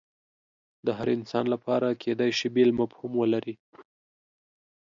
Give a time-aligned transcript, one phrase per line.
[0.85, 3.55] د هر انسان لپاره کیدای شي بیل مفهوم ولري